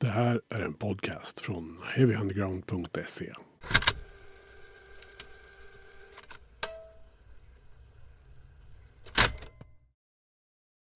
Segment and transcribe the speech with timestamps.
[0.00, 3.32] Det här är en podcast från heavyunderground.se.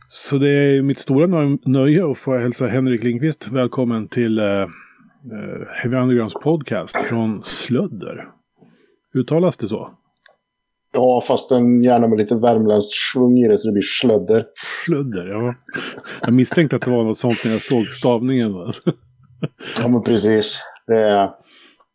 [0.09, 4.69] Så det är mitt stora nöje att få hälsa Henrik Lindqvist välkommen till eh, eh,
[5.69, 8.29] Heavy Undergrounds podcast från Slödder.
[9.15, 9.91] Uttalas det så?
[10.93, 14.47] Ja, fast den gärna med lite värmländskt svung i det så det blir slödder.
[14.85, 15.55] Slödder, ja.
[16.21, 18.53] Jag misstänkte att det var något sånt när jag såg stavningen.
[19.83, 20.59] ja, men precis.
[20.87, 21.31] Det är,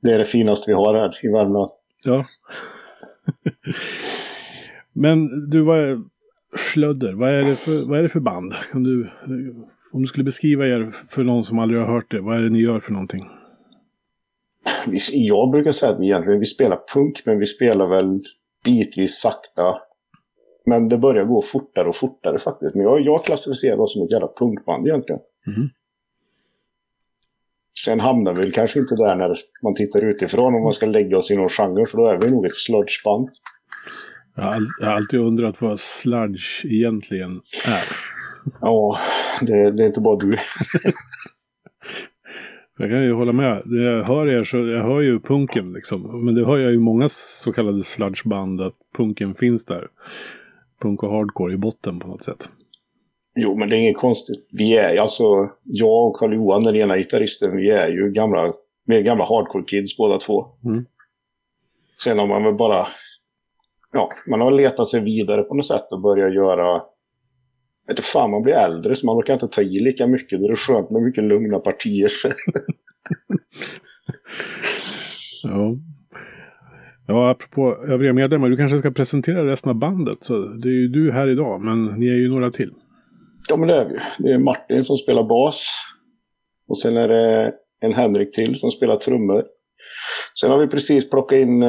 [0.02, 1.72] det är det finaste vi har här i Värmland.
[2.03, 2.26] Ja.
[4.94, 6.00] men du, vad är
[6.58, 7.14] Slödder?
[7.14, 8.53] Vad är det för, vad är det för band?
[8.72, 9.09] Kan du,
[9.94, 12.50] om du skulle beskriva er för någon som aldrig har hört det, vad är det
[12.50, 13.30] ni gör för någonting?
[15.12, 18.23] Jag brukar säga att vi egentligen vi spelar punk, men vi spelar väl
[18.66, 19.82] bitvis sakta.
[20.66, 22.76] Men det börjar gå fortare och fortare faktiskt.
[22.76, 25.22] Men jag, jag klassificerar oss som ett jävla punkband egentligen.
[25.48, 25.70] Mm.
[27.86, 31.17] Sen hamnar vi väl kanske inte där när man tittar utifrån om man ska lägga
[31.17, 31.86] oss i någon genre.
[31.86, 33.28] För då är vi nog ett sludgeband.
[34.36, 37.84] Jag har, jag har alltid undrat vad sludge egentligen är.
[38.61, 39.00] Ja,
[39.42, 40.38] det, det är inte bara du.
[42.78, 43.64] Jag kan ju hålla med.
[43.66, 46.26] Jag hör er så jag hör ju punken liksom.
[46.26, 49.88] Men det hör jag ju många så kallade sludgeband att punken finns där.
[50.82, 52.50] Punk och hardcore i botten på något sätt.
[53.36, 54.48] Jo, men det är inget konstigt.
[54.52, 58.54] Vi är alltså, jag och Karl-Johan, den ena gitarristen, vi är ju gamla,
[58.86, 60.45] mer gamla hardcore-kids båda två.
[60.66, 60.86] Mm.
[62.04, 62.88] Sen har man väl bara,
[63.94, 66.82] ja, man har letat sig vidare på något sätt och börjat göra
[67.88, 70.39] vet du fan, man blir äldre så man orkar inte ta i lika mycket.
[70.39, 72.11] Det är skönt med mycket lugna partier.
[75.44, 75.77] ja.
[77.08, 80.17] Ja, apropå övriga medlemmar, du kanske ska presentera resten av bandet.
[80.22, 82.72] Så det är ju du här idag, men ni är ju några till.
[83.50, 83.99] Ja, men det är vi.
[84.17, 85.67] Det är Martin som spelar bas.
[86.67, 89.44] Och sen är det en Henrik till som spelar trummor.
[90.39, 91.64] Sen har vi precis plockat in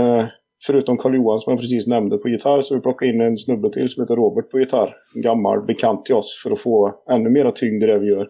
[0.67, 3.89] förutom Karl-Johan som jag precis nämnde på gitarr så vi plockade in en snubbe till
[3.89, 4.97] som heter Robert på gitarr.
[5.15, 8.29] En gammal bekant till oss för att få ännu mera tyngd i det vi gör.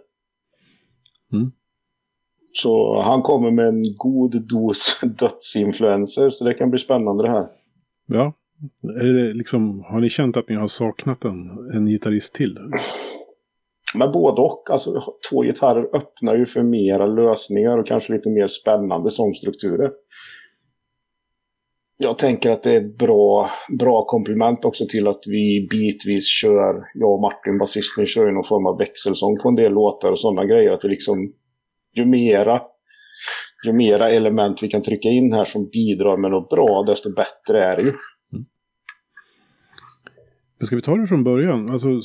[1.32, 1.52] Mm.
[2.52, 7.46] Så han kommer med en god dos dödsinfluenser så det kan bli spännande det här.
[8.06, 8.32] Ja,
[9.00, 12.58] är det liksom, har ni känt att ni har saknat en, en gitarrist till?
[13.94, 14.70] Men både och.
[14.70, 19.90] Alltså, två gitarrer öppnar ju för mera lösningar och kanske lite mer spännande sångstrukturer
[21.98, 26.84] jag tänker att det är ett bra, bra komplement också till att vi bitvis kör,
[26.94, 30.44] jag och Martin, basisten, kör någon form av växelsång på en del låtar och sådana
[30.44, 30.72] grejer.
[30.72, 31.32] Att det liksom,
[31.94, 32.60] ju mera,
[33.66, 37.64] ju mera element vi kan trycka in här som bidrar med något bra, desto bättre
[37.64, 37.88] är det ju.
[38.32, 38.46] Mm.
[40.58, 41.70] Men ska vi ta det från början?
[41.70, 42.00] Alltså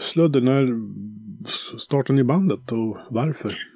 [0.00, 0.68] slödder, när
[1.78, 3.71] startade ni bandet och varför?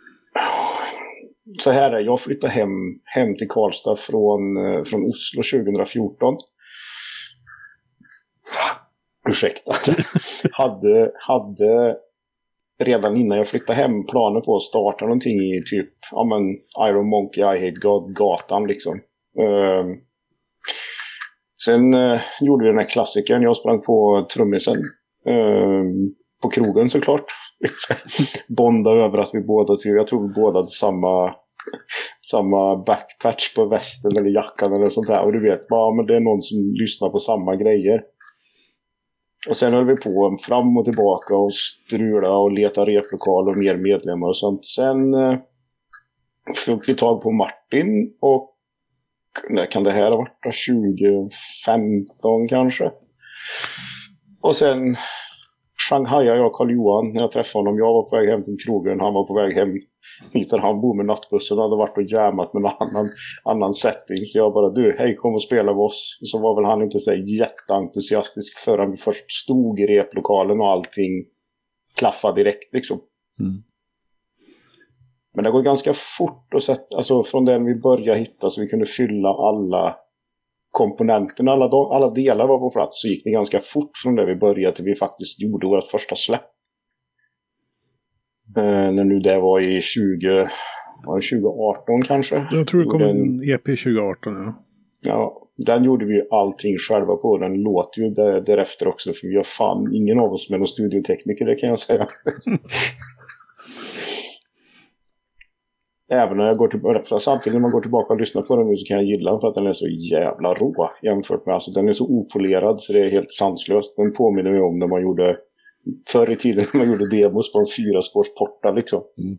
[1.59, 2.71] Så här är jag flyttade hem,
[3.05, 6.37] hem till Karlstad från, eh, från Oslo 2014.
[9.29, 9.73] Ursäkta.
[10.53, 11.97] hade, hade
[12.79, 16.57] redan innan jag flyttade hem planer på att starta någonting i typ ja, men
[16.89, 19.01] Iron Monkey, I Hate God-gatan liksom.
[19.41, 19.97] Uh,
[21.65, 23.43] sen uh, gjorde vi den här klassikern.
[23.43, 24.77] Jag sprang på trummisen.
[25.29, 25.85] Uh,
[26.43, 27.25] på krogen såklart.
[28.49, 31.35] bonda över att vi båda, jag tror vi båda hade samma,
[32.31, 35.21] samma backpatch på västen eller jackan eller sånt där.
[35.21, 38.03] Och du vet, ja, men det är någon som lyssnar på samma grejer.
[39.49, 43.77] Och sen höll vi på fram och tillbaka och strula och leta replokal och mer
[43.77, 44.65] medlemmar och sånt.
[44.65, 45.39] Sen eh,
[46.67, 48.53] fick vi tag på Martin och
[49.51, 50.43] när kan det här ha varit?
[50.43, 52.91] 2015 kanske.
[54.41, 54.97] Och sen
[55.89, 57.79] Shanghaiade jag Karl-Johan när jag träffade honom.
[57.79, 59.69] Jag var på väg hem till krogen, han var på väg hem
[60.33, 63.11] hit där han bor med nattbussen och hade varit och jammat med någon annan,
[63.45, 64.27] annan setting.
[64.27, 66.19] Så jag bara, du, hej kom och spela med oss.
[66.23, 71.25] Så var väl han inte så jätteentusiastisk förrän vi först stod i replokalen och allting
[71.95, 72.99] klaffade direkt liksom.
[73.41, 73.63] Mm.
[75.35, 78.69] Men det går ganska fort att sätta, alltså från den vi började hitta så vi
[78.69, 79.97] kunde fylla alla
[80.77, 84.37] komponenterna, alla, alla delar var på plats så gick det ganska fort från det vi
[84.37, 86.51] började till vi faktiskt gjorde vårt första släpp.
[88.57, 90.49] Eh, när nu det var i 20,
[91.07, 92.47] var det 2018 kanske?
[92.51, 94.63] Jag tror det kom en EP 2018 ja.
[95.01, 97.39] Ja, den gjorde vi allting själva på.
[97.39, 101.45] Den låter ju därefter också för vi har fan ingen av oss med någon studiotekniker
[101.45, 102.07] det kan jag säga.
[106.09, 108.77] Även när jag går tillbaka, samtidigt när man går tillbaka och lyssnar på den nu
[108.77, 111.71] så kan jag gilla den för att den är så jävla rå jämfört med, alltså
[111.71, 113.97] den är så opolerad så det är helt sanslöst.
[113.97, 115.37] Den påminner mig om när man gjorde,
[116.09, 119.03] förr i tiden när man gjorde demos på en fyraspårs porta liksom.
[119.19, 119.39] Mm.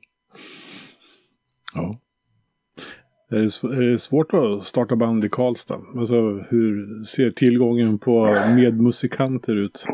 [1.75, 1.99] Ja.
[3.31, 5.79] Är det, är det svårt att starta band i Karlstad?
[5.97, 6.15] Alltså
[6.49, 9.85] hur ser tillgången på medmusikanter ut?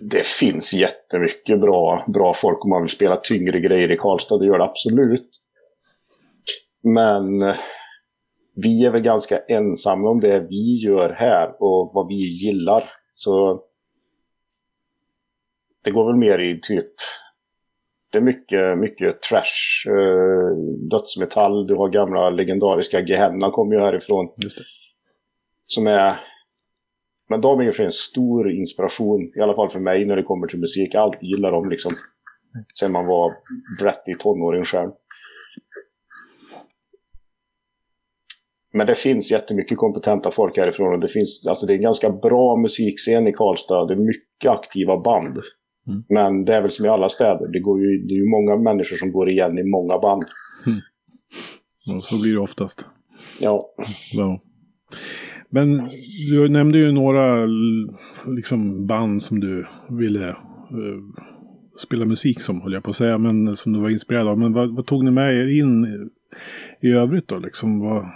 [0.00, 4.38] Det finns jättemycket bra, bra folk om man vill spela tyngre grejer i Karlstad.
[4.38, 5.28] Det gör det absolut.
[6.82, 7.56] Men eh,
[8.54, 12.90] vi är väl ganska ensamma om det vi gör här och vad vi gillar.
[13.14, 13.62] Så
[15.84, 16.92] det går väl mer i typ
[18.12, 20.56] det är mycket, mycket trash, eh,
[20.90, 21.66] dödsmetall.
[21.66, 24.28] Du har gamla legendariska Gehenna kommer ju härifrån.
[24.36, 24.64] Just det.
[25.66, 26.20] Som är...
[27.28, 30.46] Men de är ju en stor inspiration, i alla fall för mig när det kommer
[30.46, 30.94] till musik.
[30.94, 31.92] Jag alltid gillar dem liksom.
[32.78, 33.32] Sen man var
[33.80, 34.90] bratty tonåring själv.
[38.72, 42.10] Men det finns jättemycket kompetenta folk härifrån och det finns, alltså det är en ganska
[42.10, 43.86] bra musikscen i Karlstad.
[43.86, 45.38] Det är mycket aktiva band.
[45.88, 46.04] Mm.
[46.08, 47.48] Men det är väl som i alla städer.
[47.52, 50.22] Det, går ju, det är ju många människor som går igen i många band.
[51.96, 52.86] Och så blir det oftast.
[53.40, 53.66] Ja.
[54.12, 54.40] Ja.
[55.50, 55.88] Men
[56.30, 57.46] du nämnde ju några
[58.36, 60.36] liksom, band som du ville eh,
[61.78, 64.38] spela musik som, höll jag på att säga, men som du var inspirerad av.
[64.38, 65.86] Men vad, vad tog ni med er in
[66.80, 67.38] i, övrigt då?
[67.38, 68.06] Liksom, vad,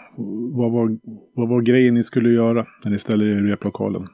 [0.57, 0.99] vad, var,
[1.35, 4.07] vad var grejen ni skulle göra när ni ställde er i replokalen?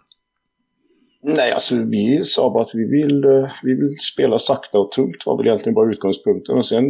[1.23, 5.27] Nej, alltså vi sa bara att vi vill, eh, vi vill spela sakta och tungt
[5.27, 6.57] var väl egentligen bara utgångspunkten.
[6.57, 6.85] Och sen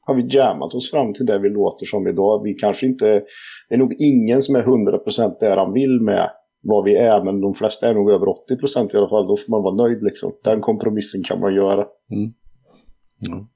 [0.00, 2.42] har vi jammat oss fram till det vi låter som idag.
[2.42, 3.22] Vi kanske inte,
[3.68, 6.30] det är nog ingen som är 100% där han vill med
[6.62, 9.26] vad vi är, men de flesta är nog över 80% i alla fall.
[9.26, 10.32] Då får man vara nöjd liksom.
[10.44, 11.86] Den kompromissen kan man göra.
[13.18, 13.48] Ja.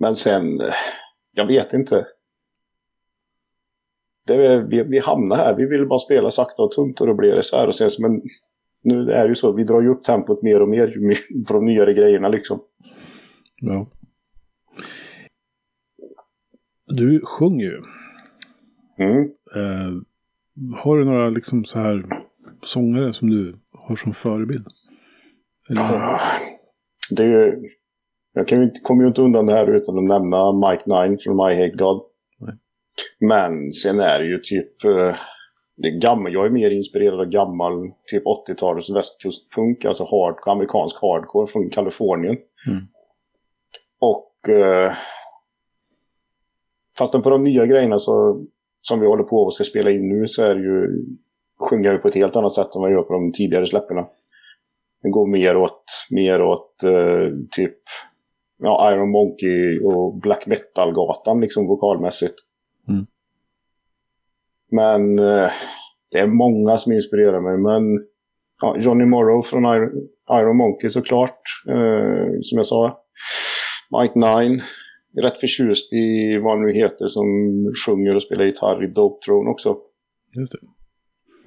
[0.00, 0.60] Men sen,
[1.32, 2.06] jag vet inte.
[4.26, 7.32] Det vi, vi hamnar här, vi vill bara spela sakta och tungt och då blir
[7.32, 7.68] det så här.
[7.68, 8.22] Och sen, men
[8.82, 10.94] nu är det ju så, vi drar ju upp tempot mer och mer
[11.46, 12.60] på de nyare grejerna liksom.
[13.60, 13.86] ja.
[16.86, 17.82] Du sjunger ju.
[18.98, 19.22] Mm.
[19.56, 20.02] Eh,
[20.76, 22.24] har du några liksom så här
[22.62, 24.66] sångare som du har som förebild?
[25.70, 26.20] Eller,
[27.10, 27.70] Det är ju,
[28.32, 31.54] jag kan kommer ju inte undan det här utan att nämna Mike Nine från My
[31.54, 32.02] Hate God.
[32.38, 32.54] Nej.
[33.20, 35.14] Men sen är det ju typ, eh,
[35.76, 41.46] det gammal, jag är mer inspirerad av gammal typ 80-talets västkustpunk, alltså hard, amerikansk hardcore
[41.46, 42.36] från Kalifornien.
[42.66, 42.86] Mm.
[44.00, 44.92] Och eh,
[46.98, 48.44] fastän på de nya grejerna så,
[48.80, 51.04] som vi håller på och ska spela in nu så är det ju,
[51.60, 53.66] sjunger jag ju på ett helt annat sätt än vad jag gör på de tidigare
[53.66, 54.06] släpperna.
[55.02, 57.78] Det går mer åt, mer åt eh, typ
[58.60, 62.34] ja, Iron Monkey och Black Metal-gatan liksom vokalmässigt.
[62.88, 63.06] Mm.
[64.70, 65.50] Men eh,
[66.10, 67.58] det är många som inspirerar mig.
[67.58, 68.06] Men
[68.60, 73.02] ja, Johnny Morrow från Iron, Iron Monkey såklart, eh, som jag sa.
[74.00, 74.62] Mike Nine.
[75.16, 77.26] Är rätt förtjust i vad han nu heter som
[77.86, 79.76] sjunger och spelar gitarr i Dope Throne också.
[80.38, 80.58] just det.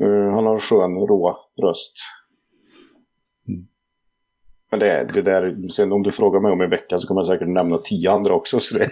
[0.05, 1.93] Eh, han har en skön, rå röst.
[4.73, 7.27] Men det, det där, sen om du frågar mig om en vecka så kommer jag
[7.27, 8.59] säkert nämna tio andra också.
[8.59, 8.91] Så det,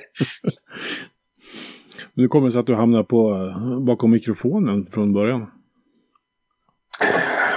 [2.14, 3.54] Men det kommer sig att du hamnar på,
[3.86, 5.52] bakom mikrofonen från början.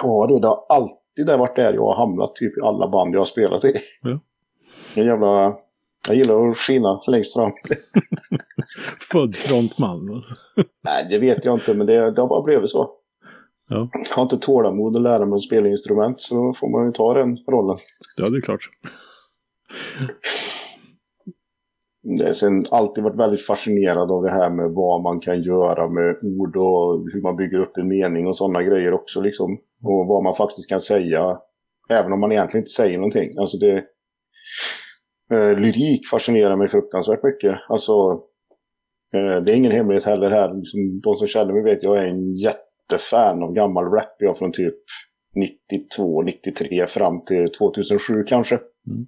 [0.03, 3.15] ja, du, det har alltid där varit där jag har hamnat typ i alla band
[3.15, 3.73] jag har spelat i.
[4.03, 4.21] Ja.
[4.97, 5.57] En jävla...
[6.09, 7.53] Jag gillar att skina längst fram.
[9.13, 10.23] Född frontman.
[10.85, 12.91] Nej, det vet jag inte, men det, det har bara blivit så.
[13.75, 13.89] Ja.
[13.93, 16.93] Jag har inte tålamod att lära mig att spela instrument, så då får man ju
[16.93, 17.79] ta den rollen.
[18.17, 18.69] Ja, det är klart.
[22.03, 25.89] Det har sen alltid varit väldigt fascinerad av det här med vad man kan göra
[25.89, 29.59] med ord och hur man bygger upp en mening och sådana grejer också liksom.
[29.83, 31.39] Och vad man faktiskt kan säga,
[31.91, 33.39] även om man egentligen inte säger någonting.
[33.39, 33.85] Alltså det...
[35.33, 37.59] Eh, lyrik fascinerar mig fruktansvärt mycket.
[37.69, 37.93] Alltså,
[39.15, 40.55] eh, det är ingen hemlighet heller här.
[40.55, 42.37] Liksom, de som känner mig vet jag är en
[42.85, 44.17] jättefan av gammal rap.
[44.19, 44.75] Jag från typ
[45.35, 48.55] 92, 93 fram till 2007 kanske.
[48.87, 49.07] Mm.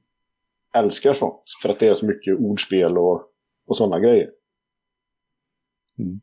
[0.74, 1.42] Älskar sånt.
[1.62, 3.22] För att det är så mycket ordspel och,
[3.66, 4.30] och sådana grejer.
[5.98, 6.20] Mm.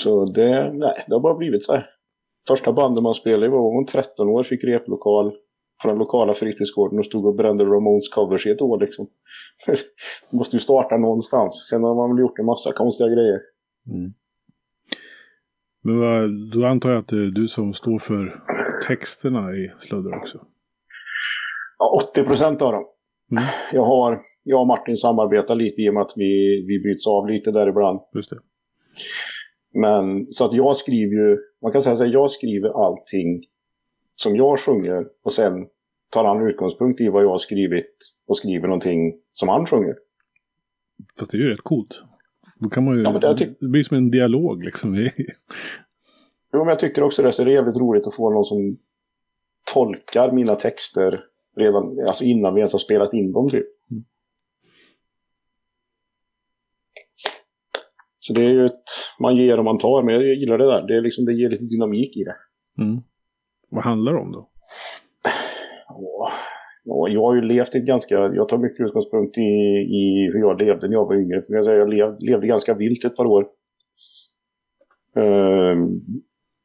[0.00, 1.86] Så det, nej, det har bara blivit så här.
[2.48, 5.32] Första bandet man spelade var var 13 år, fick replokal
[5.82, 9.06] på den lokala fritidsgården och stod och brände Ramones covers i ett år liksom.
[10.30, 11.68] måste ju starta någonstans.
[11.70, 13.40] Sen har man väl gjort en massa konstiga grejer.
[13.90, 14.06] Mm.
[15.82, 18.42] Men vad, då antar jag att det är du som står för
[18.86, 20.46] texterna i Slödder också.
[21.78, 22.84] Ja, 80 procent av dem.
[23.30, 23.44] Mm.
[23.72, 27.28] Jag, har, jag och Martin samarbetar lite i och med att vi, vi byts av
[27.28, 28.00] lite där ibland.
[28.14, 28.38] Just det.
[29.74, 33.44] Men så att jag skriver ju, man kan säga så här, jag skriver allting
[34.14, 35.66] som jag sjunger och sen
[36.10, 39.96] tar han utgångspunkt i vad jag har skrivit och skriver någonting som han sjunger.
[41.18, 42.02] Fast det är ju rätt coolt.
[42.58, 44.94] Då kan man ju, Ja, det det blir som en dialog liksom.
[46.52, 48.78] Jo, men jag tycker också det, så det är jävligt roligt att få någon som
[49.72, 51.24] tolkar mina texter
[51.56, 53.66] redan, alltså innan vi ens har spelat in dem typ.
[58.20, 58.84] Så det är ju ett,
[59.20, 60.86] man ger och man tar, men jag gillar det där.
[60.86, 62.36] Det, är liksom, det ger lite dynamik i det.
[62.82, 63.00] Mm.
[63.68, 64.48] Vad handlar det om då?
[65.88, 66.32] Ja,
[66.88, 69.40] ja, jag har ju levt ett ganska, jag tar mycket utgångspunkt i,
[69.90, 71.44] i hur jag levde när jag var yngre.
[71.48, 73.46] Jag, säga, jag lev, levde ganska vilt ett par år.
[75.16, 76.00] Ehm,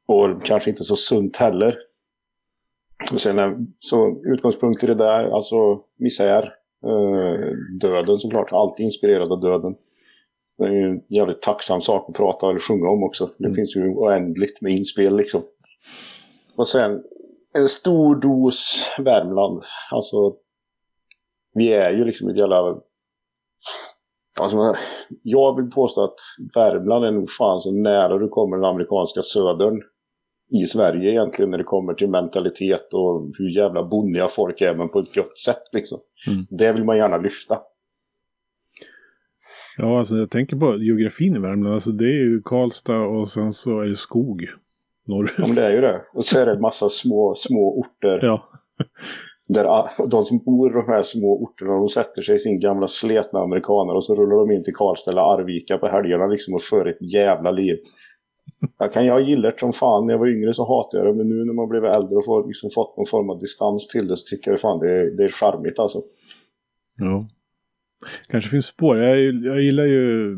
[0.08, 1.76] och kanske inte så sunt heller.
[3.14, 6.44] Och sen, är- så utgångspunkt i det där, alltså misär,
[6.86, 7.52] eh,
[7.82, 9.76] döden såklart, alltid inspirerad av döden.
[10.58, 13.30] Det är ju en jävligt tacksam sak att prata eller sjunga om också.
[13.38, 13.56] Det Mm.
[13.56, 15.42] finns ju oändligt med inspel liksom.
[16.56, 17.04] Och sen
[17.54, 19.64] en stor dos Värmland.
[19.92, 20.36] Alltså,
[21.54, 22.78] vi är ju liksom ett jävla...
[24.40, 24.76] Alltså,
[25.24, 26.20] jag vill påstå att
[26.56, 29.82] Värmland är nog fan så nära du kommer den amerikanska södern
[30.52, 34.90] i Sverige egentligen när det kommer till mentalitet och hur jävla bonniga folk är men
[34.90, 36.00] på ett gött sätt liksom.
[36.28, 36.46] Mm.
[36.50, 37.60] Det vill man gärna lyfta.
[39.78, 41.74] Ja, alltså jag tänker på geografin i Värmland.
[41.74, 44.48] Alltså det är ju Karlstad och sen så är det skog
[45.06, 45.38] Ja, norrut.
[45.38, 46.02] men det är ju det.
[46.14, 48.20] Och så är det en massa små, små orter.
[48.22, 48.50] Ja.
[49.48, 52.88] Där de som bor i de här små orterna, de sätter sig i sin gamla
[52.88, 56.62] sletna amerikaner och så rullar de in till Karlstad eller Arvika på helgerna liksom och
[56.62, 57.78] för ett jävla liv.
[58.80, 60.06] Jag kan jag gillar det som fan.
[60.06, 62.26] När jag var yngre så hatade jag det, men nu när man blev äldre och
[62.26, 65.18] får, liksom fått någon form av distans till det så tycker jag fan det är,
[65.18, 66.00] det är charmigt alltså.
[66.98, 67.28] ja.
[68.28, 68.98] Kanske finns spår.
[68.98, 70.36] Jag, jag gillar ju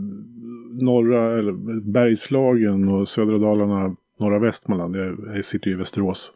[0.81, 4.95] norra, eller Bergslagen och södra Dalarna, norra Västmanland.
[4.95, 6.31] Jag, jag sitter ju i Västerås.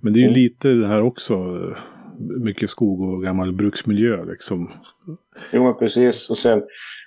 [0.00, 0.34] Men det är ju Mm.
[0.40, 1.34] lite det här också.
[1.34, 1.78] eh,
[2.44, 4.70] Mycket skog och gammal bruksmiljö liksom.
[5.52, 6.30] Jo men precis.
[6.30, 6.62] Och sen,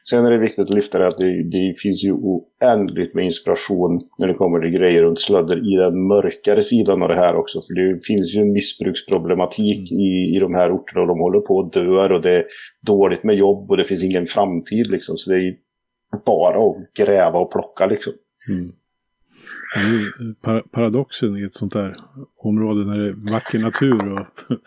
[0.09, 4.01] sen är det viktigt att lyfta det att det, det finns ju oändligt med inspiration
[4.17, 7.61] när det kommer till grejer runt slödder i den mörkare sidan av det här också.
[7.61, 11.59] För det finns ju en missbruksproblematik i, i de här orterna och de håller på
[11.59, 12.45] att dör och det är
[12.85, 15.17] dåligt med jobb och det finns ingen framtid liksom.
[15.17, 15.55] Så det är ju
[16.25, 18.13] bara att gräva och plocka liksom.
[18.49, 18.71] Mm.
[20.71, 21.93] Paradoxen i ett sånt där
[22.37, 24.27] område när det är vacker natur och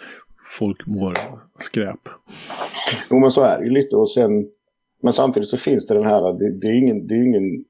[0.58, 1.18] folk mår
[1.58, 2.00] skräp.
[3.10, 4.30] Jo men så är det ju lite och sen
[5.02, 7.64] men samtidigt så finns det den här, det, det är ju ingen, det är ingen,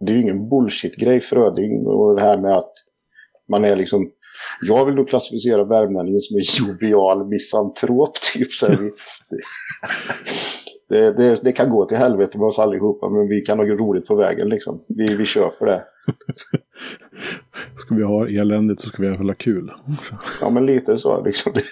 [0.00, 2.72] det är ingen bullshit-grej Fröding och det här med att
[3.48, 4.10] man är liksom,
[4.62, 8.52] jag vill nog klassificera värmlänningen som en jovial misantrop typ.
[8.52, 8.78] Så här,
[10.92, 14.06] det, det, det kan gå till helvete med oss allihopa men vi kan ha roligt
[14.06, 14.80] på vägen liksom.
[14.88, 15.84] Vi, vi köper det.
[17.76, 19.72] Ska vi ha eländigt så ska vi hålla kul.
[20.40, 21.52] Ja men lite så liksom.
[21.54, 21.62] Det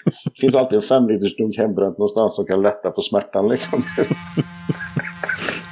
[0.41, 3.83] finns alltid en fem liters dunk hembränt någonstans som kan lätta på smärtan liksom.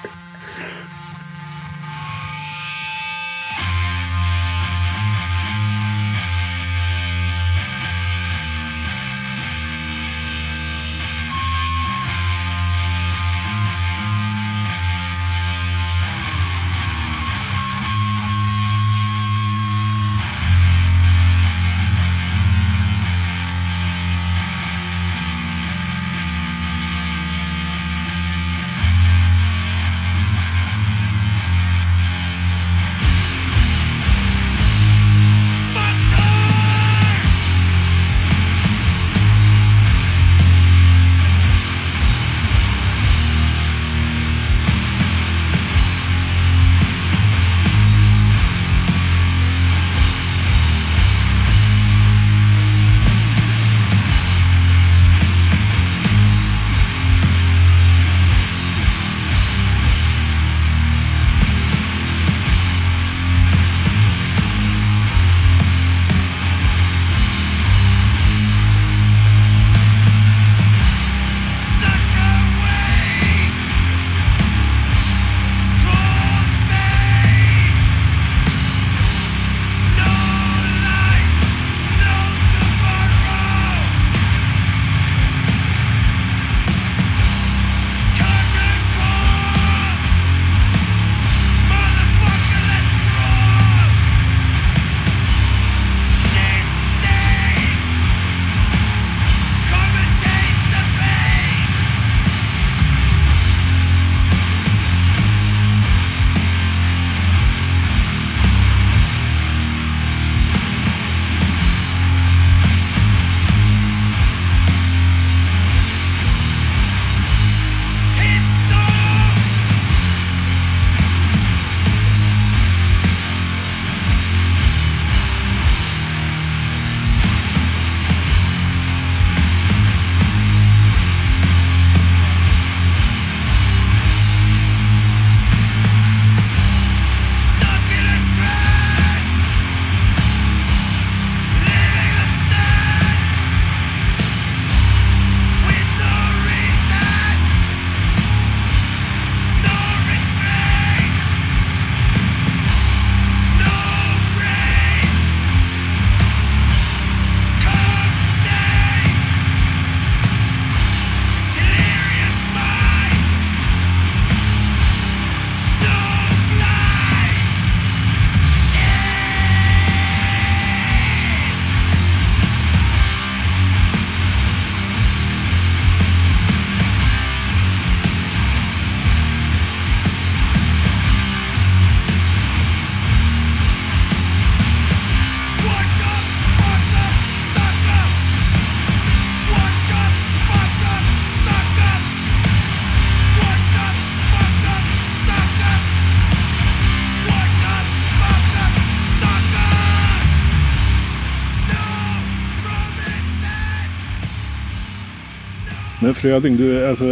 [206.22, 207.04] Fröding, du, alltså,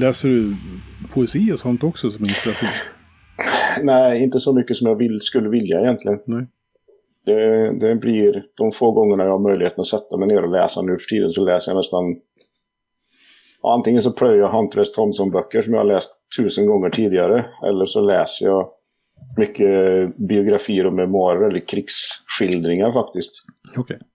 [0.00, 0.56] läser du
[1.12, 2.68] poesi och sånt också som inspiration?
[3.82, 6.18] Nej, inte så mycket som jag vill, skulle vilja egentligen.
[6.26, 6.46] Nej.
[7.24, 10.82] Det, det blir de få gångerna jag har möjligheten att sätta mig ner och läsa
[10.82, 12.16] nu för tiden så läser jag nästan
[13.62, 14.92] antingen så plöjer jag Hunter S.
[14.92, 18.68] Thompson-böcker som jag har läst tusen gånger tidigare eller så läser jag
[19.36, 23.34] mycket biografier och memoarer eller krigsskildringar faktiskt.
[23.76, 23.96] Okej.
[23.96, 24.06] Okay.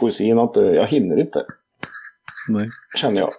[0.00, 1.44] Poesin har inte, jag hinner inte.
[2.48, 2.68] Nej.
[2.96, 3.30] Känner jag.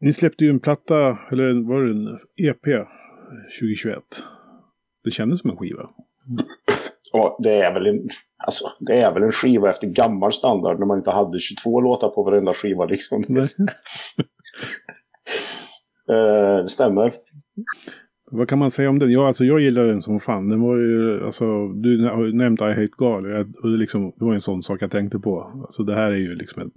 [0.00, 2.18] Ni släppte ju en platta, eller var det en
[2.50, 2.86] EP
[3.60, 4.02] 2021?
[5.04, 5.90] Det kändes som en skiva.
[7.12, 8.08] Ja, det är väl en,
[8.46, 12.08] alltså, det är väl en skiva efter gammal standard när man inte hade 22 låtar
[12.08, 13.18] på varenda skiva liksom.
[13.18, 13.36] uh,
[16.62, 17.14] det stämmer.
[18.30, 19.12] Vad kan man säga om den?
[19.12, 20.48] Ja, alltså jag gillar den som fan.
[20.48, 23.24] Den var ju, alltså, du har nämnt I Hate God.
[23.62, 25.62] Och det, liksom, det var en sån sak jag tänkte på.
[25.62, 26.70] Alltså det här är ju liksom en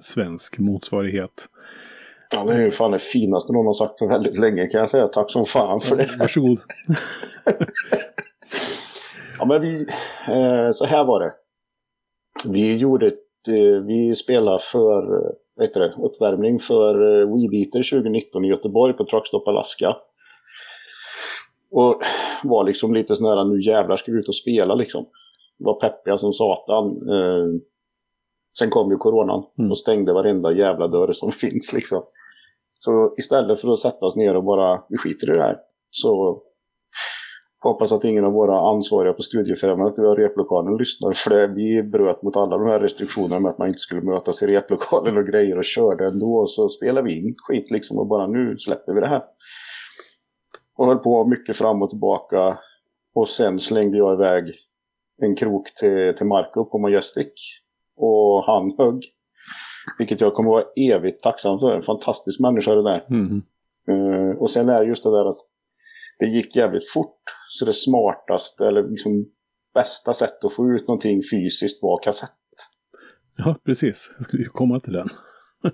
[0.00, 1.48] svensk motsvarighet.
[2.30, 4.90] Ja, det är ju fan det finaste någon har sagt på väldigt länge kan jag
[4.90, 5.08] säga.
[5.08, 6.08] Tack som fan för det.
[6.18, 6.58] Varsågod.
[9.38, 9.86] ja, men vi,
[10.28, 11.32] eh, så här var det.
[12.44, 15.02] Vi gjorde ett, eh, vi spelade för,
[15.56, 19.96] vad heter det, uppvärmning för eh, Weed Eater 2019 i Göteborg på Truckstop Alaska.
[21.78, 22.02] Och
[22.44, 25.06] var liksom lite sån här, nu jävlar ska vi ut och spela liksom.
[25.58, 26.86] Var peppiga som satan.
[26.86, 27.60] Eh,
[28.58, 29.70] sen kom ju coronan mm.
[29.70, 32.02] och stängde varenda jävla dörr som finns liksom.
[32.74, 35.56] Så istället för att sätta oss ner och bara, vi skiter i det här.
[35.90, 36.42] Så
[37.62, 39.22] hoppas att ingen av våra ansvariga på
[39.96, 41.12] vi har replokalen lyssnar.
[41.12, 44.42] För det, vi bröt mot alla de här restriktionerna med att man inte skulle mötas
[44.42, 46.46] i replokalen och grejer och körde ändå.
[46.46, 49.22] Så spelade vi in skit liksom och bara nu släpper vi det här.
[50.76, 52.58] Och höll på mycket fram och tillbaka.
[53.14, 54.54] Och sen slängde jag iväg
[55.22, 57.62] en krok till, till Marco på Majestic.
[57.96, 59.04] Och han högg.
[59.98, 61.76] Vilket jag kommer vara evigt tacksam för.
[61.76, 63.06] En fantastisk människa det där.
[63.10, 63.42] Mm.
[63.90, 65.38] Uh, och sen är det just det där att
[66.18, 67.20] det gick jävligt fort.
[67.48, 69.26] Så det smartaste eller liksom
[69.74, 72.30] bästa sättet att få ut någonting fysiskt var kassett.
[73.36, 74.10] Ja, precis.
[74.18, 75.08] Jag skulle ju komma till den.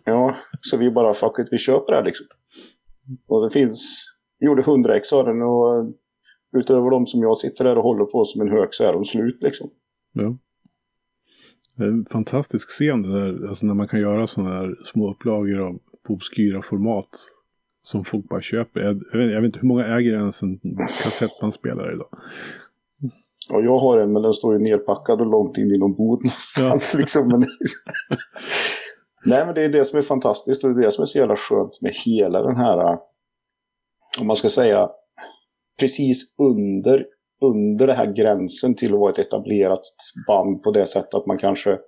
[0.05, 2.27] ja, så vi bara fuck it, vi köper det här liksom.
[3.27, 4.05] Och det finns,
[4.47, 5.95] gjorde 100 ex av den och
[6.57, 9.05] utöver de som jag sitter där och håller på som en hök så är de
[9.05, 9.71] slut liksom.
[10.13, 10.37] Ja.
[11.77, 16.15] En fantastisk scen där, alltså när man kan göra sådana här små upplagor av på
[16.15, 17.09] obskyra format
[17.83, 18.81] som folk bara köper.
[18.81, 20.61] Jag, jag, vet, jag vet inte hur många äger ens en
[21.03, 22.09] kassettbandspelare idag.
[23.49, 26.19] Ja, jag har en men den står ju nerpackad och långt in i någon bod
[26.25, 26.91] någonstans.
[26.95, 27.01] Ja.
[27.01, 27.29] Liksom.
[27.29, 27.41] Men...
[29.25, 31.19] Nej men det är det som är fantastiskt och det är det som är så
[31.19, 32.99] jävla skönt med hela den här,
[34.21, 34.91] om man ska säga,
[35.79, 37.07] precis under
[37.43, 39.81] under den här gränsen till att vara ett etablerat
[40.27, 41.79] band på det sättet att man kanske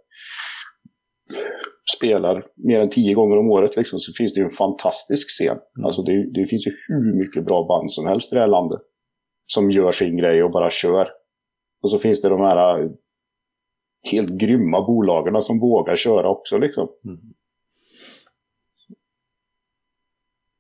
[1.96, 5.58] spelar mer än tio gånger om året liksom, så finns det ju en fantastisk scen.
[5.76, 5.84] Mm.
[5.84, 8.80] Alltså det, det, finns ju hur mycket bra band som helst i det här landet.
[9.46, 11.08] Som gör sin grej och bara kör.
[11.82, 12.90] Och så finns det de här äh,
[14.10, 16.88] helt grymma bolagen som vågar köra också liksom.
[17.04, 17.20] Mm.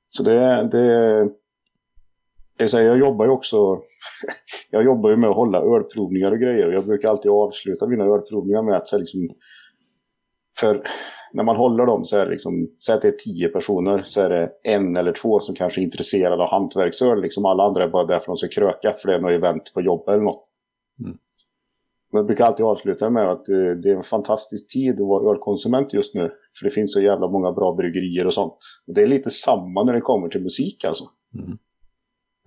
[0.08, 1.28] Så det, det,
[2.56, 3.56] jag, säger, jag jobbar ju också
[4.70, 6.72] jag jobbar ju med att hålla ölprovningar och grejer.
[6.72, 9.28] Jag brukar alltid avsluta mina ölprovningar med att så liksom,
[10.60, 10.82] för
[11.32, 14.20] när man håller dem så är det liksom, säg att det är tio personer så
[14.20, 17.22] är det en eller två som kanske är intresserade av hantverksöl.
[17.22, 19.32] Liksom alla andra är bara där för att de ska kröka för det är något
[19.32, 20.44] event på jobbet eller något.
[21.00, 21.18] Mm.
[22.12, 25.06] Men jag brukar alltid avsluta med att det, eh, det är en fantastisk tid att
[25.06, 26.32] vara ölkonsument just nu.
[26.58, 28.58] För det finns så jävla många bra bryggerier och sånt.
[28.86, 31.04] Och det är lite samma när det kommer till musik alltså.
[31.34, 31.58] Mm.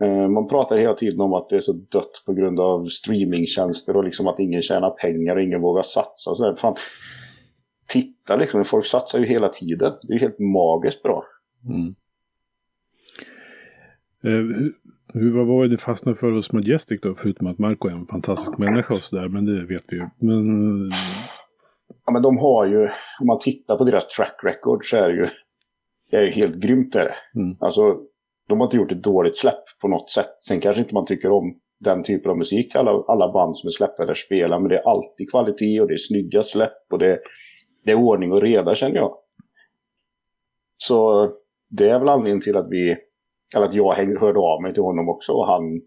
[0.02, 3.98] Eh, man pratar hela tiden om att det är så dött på grund av streamingtjänster
[3.98, 6.32] och liksom att ingen tjänar pengar och ingen vågar satsa.
[6.32, 6.76] Och så Fan,
[7.88, 9.92] titta liksom, folk satsar ju hela tiden.
[10.02, 11.24] Det är helt magiskt bra.
[11.66, 11.96] Mm.
[14.24, 14.72] Eh,
[15.14, 17.16] hur, vad var det fastnade för hos Majestic då?
[17.16, 20.10] Förutom att Marco är en fantastisk människa och sådär, men det vet vi ju.
[20.20, 20.46] Men...
[22.06, 22.84] Ja, men de har ju,
[23.20, 25.28] om man tittar på deras track record så är det ju,
[26.12, 27.16] det är ju helt grymt det.
[27.36, 27.58] Mm.
[27.60, 28.00] Alltså,
[28.48, 30.36] de har inte gjort ett dåligt släpp på något sätt.
[30.40, 33.68] Sen kanske inte man tycker om den typen av musik till alla, alla band som
[33.68, 34.60] är släppta där spelar.
[34.60, 37.20] Men det är alltid kvalitet och det är snygga släpp och det,
[37.84, 39.18] det är ordning och reda känner jag.
[40.78, 41.30] Så
[41.70, 42.98] det är väl anledningen till att vi,
[43.56, 45.82] eller att jag hörde av mig till honom också och han,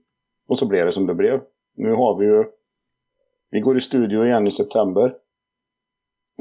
[0.48, 1.40] och så blev det som det blev.
[1.76, 2.44] Nu har vi ju,
[3.50, 5.14] vi går i studio igen i september.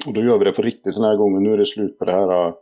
[0.08, 1.44] Och då gör vi det på riktigt den här gången.
[1.44, 2.54] Nu är det slut på det här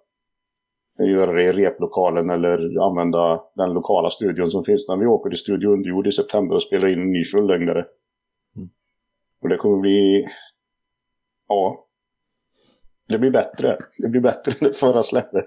[0.99, 5.39] göra det i replokalen eller använda den lokala studion som finns när vi åker till
[5.39, 7.85] Studio Underjord i september och spelar in en ny fullängdare.
[8.55, 8.69] Mm.
[9.41, 10.27] Och det kommer bli,
[11.47, 11.87] ja,
[13.07, 13.77] Det blir bättre.
[13.97, 15.45] Det blir bättre än det förra släppet.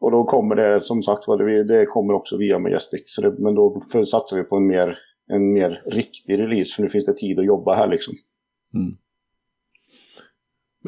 [0.00, 3.02] och då kommer det som sagt det, det kommer också via Majestic.
[3.06, 6.88] Så det, men då satsar vi på en mer, en mer riktig release för nu
[6.88, 8.14] finns det tid att jobba här liksom.
[8.74, 8.96] Mm.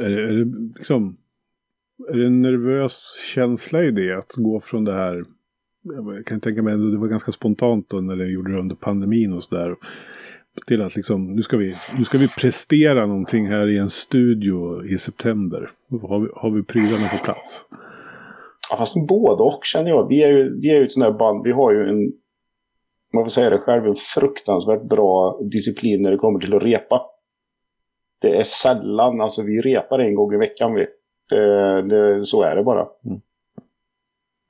[0.01, 1.17] Är, det, är det liksom
[2.13, 3.01] är det en nervös
[3.35, 5.25] känsla i det att gå från det här
[5.83, 8.77] jag kan tänka mig att det var ganska spontant då när det gjorde det under
[8.77, 9.77] pandemin och sådär.
[10.67, 14.85] Till att liksom, nu ska, vi, nu ska vi prestera någonting här i en studio
[14.85, 15.71] i september.
[16.03, 17.65] Har vi, har vi prylarna på plats?
[18.71, 20.09] Ja, fast både och känner jag.
[20.09, 22.13] Vi är ju, vi är ju ett sånt här band, vi har ju en,
[23.15, 27.01] man får säga det själv, en fruktansvärt bra disciplin när det kommer till att repa.
[28.21, 30.87] Det är sällan, alltså vi repar en gång i veckan vi.
[31.31, 32.87] Det, det, så är det bara.
[33.05, 33.21] Mm.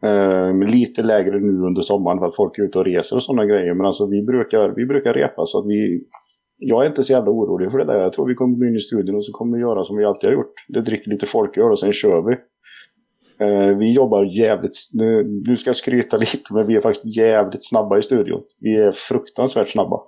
[0.03, 3.47] Eh, lite lägre nu under sommaren för att folk är ute och reser och sådana
[3.47, 3.75] grejer.
[3.75, 6.05] Men alltså vi brukar, vi brukar repa så att vi...
[6.63, 8.01] Jag är inte så jävla orolig för det där.
[8.01, 10.05] Jag tror vi kommer gå in i studion och så kommer vi göra som vi
[10.05, 10.55] alltid har gjort.
[10.69, 12.37] Det dricker lite folköl och sen kör vi.
[13.45, 14.77] Eh, vi jobbar jävligt...
[14.95, 18.43] Nu, nu ska jag skryta lite men vi är faktiskt jävligt snabba i studion.
[18.61, 20.01] Vi är fruktansvärt snabba.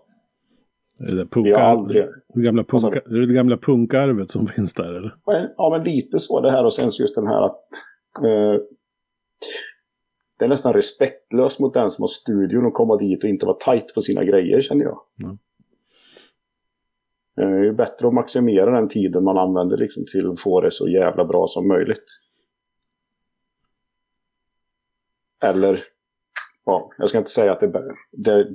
[0.99, 2.07] Är det, punka, aldrig...
[2.35, 5.17] det, gamla punka, är det det gamla punkarvet som finns där eller?
[5.57, 7.59] Ja men lite så det här och sen just den här att...
[8.17, 8.63] Eh,
[10.39, 13.57] det är nästan respektlöst mot den som har studion att komma dit och inte vara
[13.57, 15.01] tajt på sina grejer känner jag.
[15.23, 15.39] Mm.
[17.37, 20.71] Det är ju bättre att maximera den tiden man använder liksom till att få det
[20.71, 22.05] så jävla bra som möjligt.
[25.43, 25.85] Eller,
[26.65, 28.47] ja, jag ska inte säga att det, det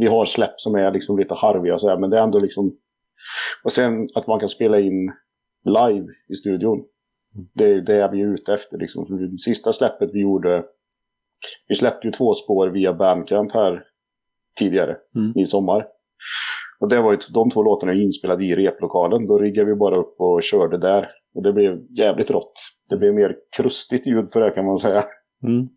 [0.00, 2.76] vi har släpp som är liksom lite harviga så här, men det är ändå liksom...
[3.64, 5.12] Och sen att man kan spela in
[5.64, 6.84] live i studion.
[7.34, 7.48] Mm.
[7.54, 9.36] Det, det är vi ute efter liksom.
[9.38, 10.64] Sista släppet vi gjorde
[11.68, 13.84] vi släppte ju två spår via Bandcamp här
[14.58, 15.32] tidigare mm.
[15.36, 15.86] i sommar.
[16.80, 19.26] Och det var ju de två låtarna inspelade i replokalen.
[19.26, 21.08] Då riggade vi bara upp och körde där.
[21.34, 22.52] Och det blev jävligt rått.
[22.88, 25.04] Det blev mer krustigt ljud på det kan man säga.
[25.42, 25.68] Mm.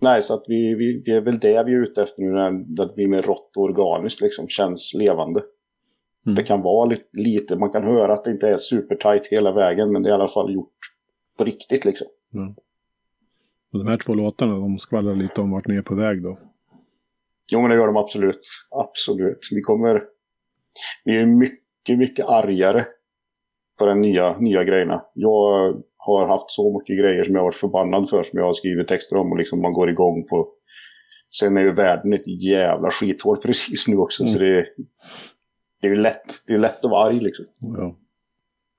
[0.00, 2.32] Nej, så att vi, vi, det är väl det vi är ute efter nu.
[2.32, 4.48] När det blir mer rått och organiskt liksom.
[4.48, 5.42] Känns levande.
[6.26, 6.36] Mm.
[6.36, 9.92] Det kan vara lite, lite, man kan höra att det inte är supertight hela vägen.
[9.92, 10.78] Men det är i alla fall gjort
[11.38, 12.06] på riktigt liksom.
[12.34, 12.54] Mm.
[13.72, 16.38] Och de här två låtarna, de skvallrar lite om vart ni är på väg då.
[17.52, 18.40] Jo, men det gör de absolut.
[18.70, 19.38] Absolut.
[19.50, 20.02] Vi kommer...
[21.04, 22.84] Vi är mycket, mycket argare
[23.78, 25.04] på de nya, nya grejerna.
[25.14, 28.88] Jag har haft så mycket grejer som jag varit förbannad för som jag har skrivit
[28.88, 30.48] texter om och liksom man går igång på.
[31.30, 34.32] Sen är ju världen ett jävla skithål precis nu också mm.
[34.32, 34.66] så det,
[35.80, 37.46] det är ju lätt, det är lätt att vara arg liksom.
[37.60, 37.96] Ja,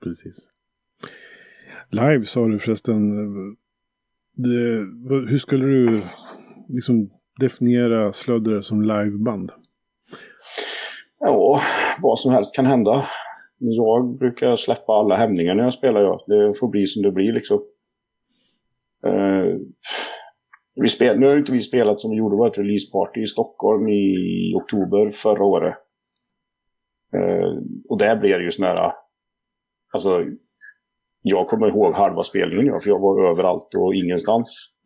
[0.03, 0.49] precis.
[1.89, 3.11] Live sa du förresten,
[4.35, 4.49] det,
[5.29, 6.01] hur skulle du
[6.67, 9.51] liksom definiera Slödder som liveband?
[11.19, 11.61] Ja,
[12.01, 13.05] vad som helst kan hända.
[13.63, 16.01] Jag brukar släppa alla hämningar när jag spelar.
[16.01, 16.23] Ja.
[16.27, 17.59] Det får bli som det blir liksom.
[19.07, 19.57] Uh,
[20.75, 24.53] vi spel, nu har inte vi spelat som vi gjorde vårt releaseparty i Stockholm i
[24.55, 25.75] oktober förra året.
[27.15, 27.57] Uh,
[27.89, 28.93] och där blev det ju sån här...
[29.93, 30.25] Alltså,
[31.21, 34.77] jag kommer ihåg halva spelningen, ja, för jag var överallt och ingenstans.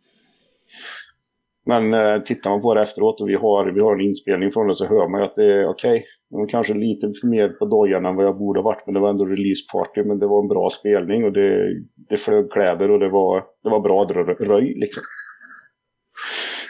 [1.65, 4.67] Men eh, tittar man på det efteråt och vi har, vi har en inspelning från
[4.67, 5.97] det så hör man ju att det är okej.
[5.97, 6.03] Okay.
[6.49, 8.85] Kanske lite mer på dojan än vad jag borde ha varit.
[8.85, 10.03] Men det var ändå releaseparty.
[10.03, 13.69] Men det var en bra spelning och det, det flög kläder och det var, det
[13.69, 14.05] var bra
[14.39, 15.03] röj liksom.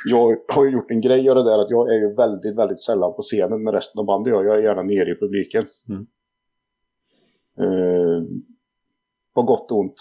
[0.08, 2.82] Jag har ju gjort en grej av det där att jag är ju väldigt, väldigt
[2.82, 4.34] sällan på scenen med resten av bandet.
[4.34, 5.66] Jag är gärna nere i publiken.
[5.90, 6.08] Mm.
[7.60, 8.24] Uh,
[9.36, 9.96] på gott och ont.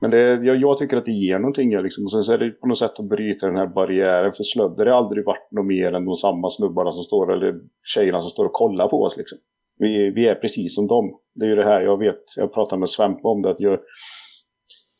[0.00, 1.82] Men det, jag, jag, tycker att det ger någonting.
[1.82, 2.04] Liksom.
[2.04, 4.32] Och sen så är det på något sätt att bryta den här barriären.
[4.32, 8.20] För slödder har aldrig varit något mer än de samma snubbarna som står, eller tjejerna
[8.20, 9.16] som står och kollar på oss.
[9.16, 9.38] Liksom.
[9.78, 11.18] Vi, vi är precis som dem.
[11.34, 13.80] Det är ju det här jag vet, jag pratar med Svempe om det, att jag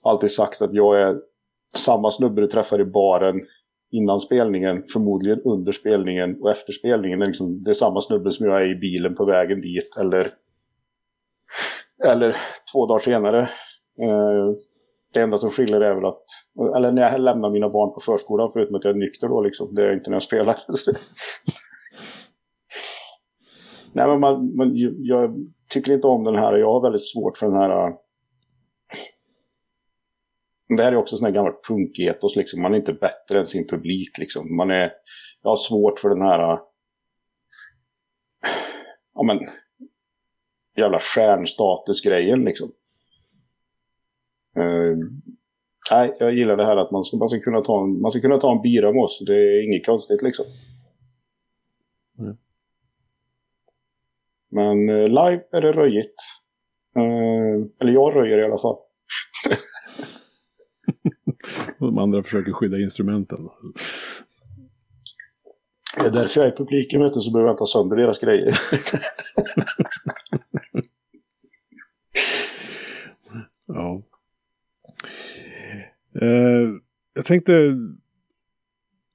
[0.03, 1.17] alltid sagt att jag är
[1.77, 3.41] samma snubbe du träffar i baren
[3.91, 7.21] innan spelningen, förmodligen under spelningen och efter spelningen.
[7.21, 10.35] Liksom, det är samma snubbe som jag är i bilen på vägen dit eller
[12.05, 12.37] eller
[12.73, 13.41] två dagar senare.
[14.03, 14.55] Eh,
[15.13, 16.25] det enda som skiljer är väl att,
[16.77, 19.75] eller när jag lämnar mina barn på förskolan, förutom att jag är nykter då liksom,
[19.75, 20.59] det är inte när jag spelar.
[23.93, 25.37] Nej men man, man, jag
[25.71, 27.95] tycker inte om den här, jag har väldigt svårt för den här äh,
[30.77, 32.63] det här är också sån här gammal punketos liksom.
[32.63, 34.57] Man är inte bättre än sin publik liksom.
[34.57, 34.93] Man är,
[35.43, 36.59] jag har svårt för den här äh,
[39.15, 39.39] ja men
[40.77, 42.73] jävla stjärnstatusgrejen liksom.
[44.59, 44.99] Uh,
[45.91, 48.21] nej, jag gillar det här att man ska, man, ska kunna ta en, man ska
[48.21, 49.23] kunna ta en bira med oss.
[49.27, 50.45] Det är inget konstigt liksom.
[52.19, 52.37] Mm.
[54.51, 56.15] Men eh, live är det röjigt.
[56.97, 58.77] Eh, eller jag röjer i alla fall.
[61.79, 63.49] De andra försöker skydda instrumenten.
[65.99, 67.97] Det är därför jag är i publiken vet du, så behöver jag inte ha sönder
[67.97, 68.61] deras grejer.
[76.21, 76.69] Eh,
[77.15, 77.53] jag tänkte...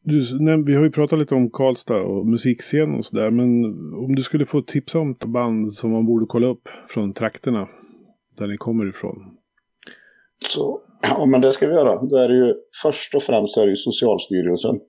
[0.07, 3.31] Du, nej, vi har ju pratat lite om Karlstad och musikscenen och sådär.
[3.31, 7.13] Men om du skulle få tipsa om ett band som man borde kolla upp från
[7.13, 7.67] trakterna.
[8.37, 9.37] Där ni kommer ifrån.
[10.45, 12.01] Så, ja men det ska vi göra.
[12.01, 14.79] Då är det ju först och främst är det ju Socialstyrelsen.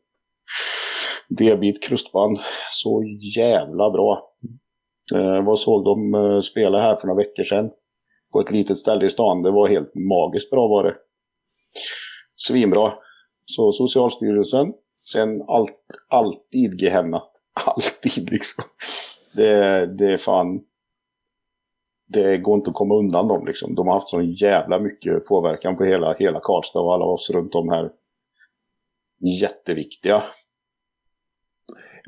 [1.28, 2.38] D-bit krustband.
[2.72, 3.02] Så
[3.36, 4.22] jävla bra.
[5.14, 7.70] Eh, vad såg de eh, spela här för några veckor sedan?
[8.32, 9.42] På ett litet ställe i stan.
[9.42, 10.94] Det var helt magiskt bra var det.
[12.46, 12.92] Svinbra.
[13.46, 14.72] Så Socialstyrelsen.
[15.12, 17.22] Sen allt, alltid Gehenna.
[17.66, 18.64] Alltid liksom.
[19.32, 20.60] Det, det är fan...
[22.08, 23.74] Det går inte att komma undan dem liksom.
[23.74, 27.54] De har haft så jävla mycket påverkan på hela, hela Karlstad och alla oss runt
[27.54, 27.90] om här.
[29.40, 30.22] Jätteviktiga.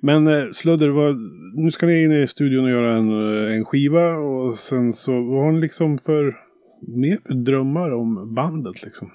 [0.03, 1.17] Men eh, Sludder, vad,
[1.55, 5.13] nu ska ni in i studion och göra en, eh, en skiva och sen så,
[5.13, 6.37] vad har ni liksom för,
[6.81, 9.11] mer för drömmar om bandet liksom?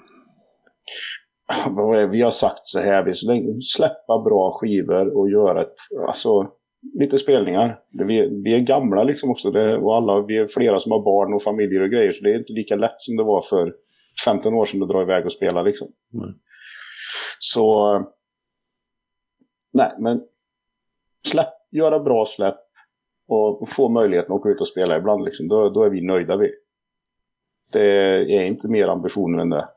[2.10, 3.14] Vi har sagt så här, vi
[3.62, 5.74] släppa bra skivor och göra ett,
[6.08, 6.50] alltså,
[6.98, 7.80] lite spelningar.
[7.90, 11.34] Vi, vi är gamla liksom också det, och alla, vi är flera som har barn
[11.34, 13.74] och familjer och grejer så det är inte lika lätt som det var för
[14.24, 15.88] 15 år sedan att dra iväg och spela liksom.
[16.14, 16.34] Mm.
[17.38, 17.98] Så,
[19.72, 20.22] nej men
[21.26, 22.60] släpp, göra bra släpp
[23.28, 25.24] och få möjligheten att åka ut och spela ibland.
[25.24, 26.36] Liksom, då, då är vi nöjda.
[26.36, 26.52] Vi.
[27.72, 27.86] Det
[28.36, 29.68] är inte mer ambitioner än det.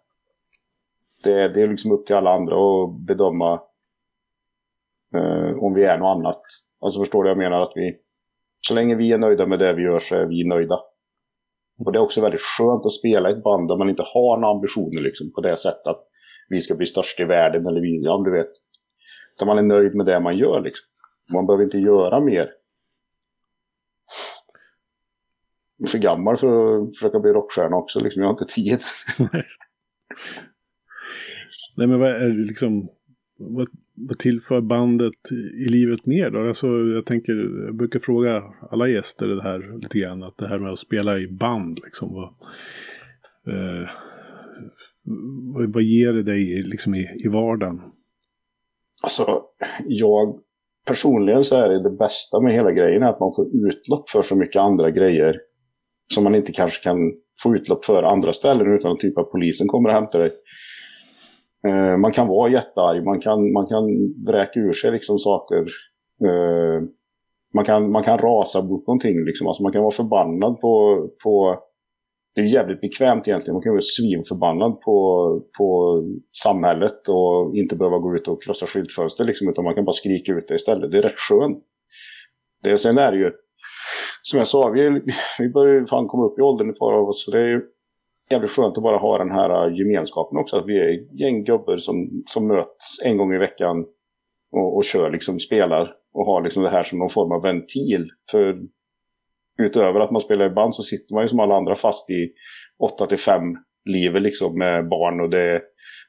[1.23, 3.61] Det, det är liksom upp till alla andra att bedöma
[5.15, 6.39] eh, om vi är något annat.
[6.81, 7.61] Alltså förstår du jag menar?
[7.61, 7.97] Att vi,
[8.59, 10.79] så länge vi är nöjda med det vi gör så är vi nöjda.
[11.79, 14.37] Och det är också väldigt skönt att spela i ett band där man inte har
[14.37, 16.03] några ambitioner liksom, på det sättet att
[16.49, 18.51] vi ska bli störst i världen eller vi, ja du vet.
[19.39, 20.85] Där man är nöjd med det man gör liksom.
[21.33, 22.51] Man behöver inte göra mer.
[25.77, 27.99] Jag är för gammal för att försöka bli rockstjärna också.
[27.99, 28.21] Liksom.
[28.21, 28.81] Jag har inte tid.
[31.77, 32.89] Nej, men vad är det liksom...
[33.39, 35.31] Vad, vad tillför bandet
[35.67, 36.39] i livet mer då?
[36.39, 37.33] Alltså, jag tänker,
[37.65, 40.23] jag brukar fråga alla gäster det här lite grann.
[40.23, 42.13] Att det här med att spela i band, liksom.
[42.13, 42.27] Vad,
[43.53, 43.89] eh,
[45.53, 47.81] vad, vad ger det dig liksom i, i vardagen?
[49.03, 49.41] Alltså,
[49.85, 50.39] jag
[50.87, 54.35] personligen så är det det bästa med hela grejen att man får utlopp för så
[54.35, 55.39] mycket andra grejer
[56.13, 56.97] som man inte kanske kan
[57.43, 60.31] få utlopp för andra ställen utan att typ att polisen kommer och hämtar dig.
[61.67, 63.83] Eh, man kan vara jättearg, man kan, man kan
[64.25, 65.65] vräka ur sig liksom saker.
[66.25, 66.81] Eh,
[67.53, 69.47] man, kan, man kan rasa mot någonting, liksom.
[69.47, 71.59] alltså man kan vara förbannad på, på
[72.35, 73.53] det är jävligt bekvämt egentligen.
[73.53, 74.99] Man kan vara svinförbannad på,
[75.57, 75.67] på
[76.43, 80.31] samhället och inte behöva gå ut och krossa skyltfönster liksom, utan man kan bara skrika
[80.31, 80.91] ut det istället.
[80.91, 81.63] Det är rätt skönt.
[82.63, 83.31] Det, sen är det ju,
[84.21, 85.01] som jag sa, vi,
[85.39, 87.61] vi börjar fan komma upp i åldern ett par av oss, så det är ju
[88.29, 90.57] jävligt skönt att bara ha den här äh, gemenskapen också.
[90.57, 93.85] Att vi är ett gäng gubbar som, som möts en gång i veckan
[94.51, 98.09] och, och kör, liksom spelar och har liksom det här som någon form av ventil.
[98.31, 98.59] För
[99.57, 102.33] utöver att man spelar i band så sitter man ju som alla andra fast i
[102.99, 105.61] 8-5 livet liksom med barn och det,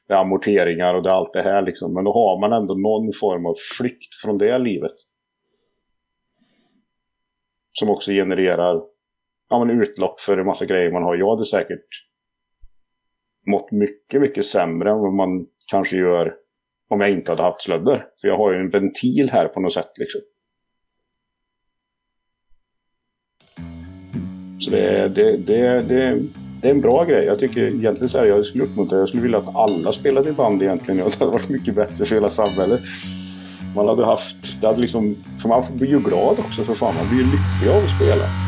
[0.09, 1.95] det är amorteringar och det är allt det här liksom.
[1.95, 4.95] Men då har man ändå någon form av flykt från det livet.
[7.73, 8.83] Som också genererar
[9.49, 11.17] ja, men utlopp för en massa grejer man har.
[11.17, 12.08] Jag hade säkert
[13.49, 16.35] mått mycket, mycket sämre än vad man kanske gör
[16.89, 18.05] om jag inte hade haft slödder.
[18.21, 20.21] För jag har ju en ventil här på något sätt liksom.
[24.61, 26.19] Så det, det, det, det,
[26.63, 27.25] det är en bra grej.
[27.25, 30.33] Jag tycker egentligen så här, jag skulle uppmuntra, jag skulle vilja att alla spelade i
[30.33, 30.97] band egentligen.
[31.11, 32.81] Det hade varit mycket bättre för hela samhället.
[33.77, 36.95] Man hade haft, det hade liksom, för man blir ju glad också för fan.
[36.95, 38.48] Man blir ju lycklig av att spela.